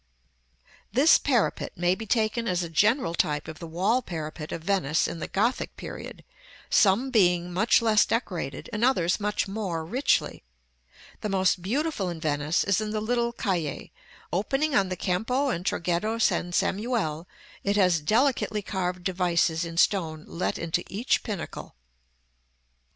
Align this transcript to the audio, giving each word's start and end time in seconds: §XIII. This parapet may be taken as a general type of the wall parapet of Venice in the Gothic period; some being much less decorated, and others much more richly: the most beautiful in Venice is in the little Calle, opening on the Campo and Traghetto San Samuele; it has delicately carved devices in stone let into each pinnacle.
§XIII. 0.63 0.67
This 0.93 1.17
parapet 1.19 1.73
may 1.77 1.93
be 1.93 2.07
taken 2.07 2.47
as 2.47 2.63
a 2.63 2.69
general 2.69 3.13
type 3.13 3.47
of 3.47 3.59
the 3.59 3.67
wall 3.67 4.01
parapet 4.01 4.51
of 4.51 4.63
Venice 4.63 5.07
in 5.07 5.19
the 5.19 5.27
Gothic 5.27 5.77
period; 5.77 6.23
some 6.71 7.11
being 7.11 7.53
much 7.53 7.83
less 7.83 8.03
decorated, 8.03 8.67
and 8.73 8.83
others 8.83 9.19
much 9.19 9.47
more 9.47 9.85
richly: 9.85 10.41
the 11.19 11.29
most 11.29 11.61
beautiful 11.61 12.09
in 12.09 12.19
Venice 12.19 12.63
is 12.63 12.81
in 12.81 12.89
the 12.89 12.99
little 12.99 13.31
Calle, 13.31 13.89
opening 14.33 14.73
on 14.73 14.89
the 14.89 14.95
Campo 14.97 15.49
and 15.49 15.63
Traghetto 15.63 16.19
San 16.19 16.51
Samuele; 16.51 17.27
it 17.63 17.75
has 17.75 17.99
delicately 17.99 18.63
carved 18.63 19.03
devices 19.03 19.63
in 19.63 19.77
stone 19.77 20.23
let 20.27 20.57
into 20.57 20.83
each 20.87 21.21
pinnacle. 21.21 21.75